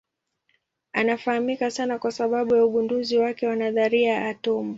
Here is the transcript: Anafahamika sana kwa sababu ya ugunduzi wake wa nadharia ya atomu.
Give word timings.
Anafahamika 0.93 1.71
sana 1.71 1.99
kwa 1.99 2.11
sababu 2.11 2.55
ya 2.55 2.65
ugunduzi 2.65 3.17
wake 3.17 3.47
wa 3.47 3.55
nadharia 3.55 4.13
ya 4.13 4.29
atomu. 4.29 4.69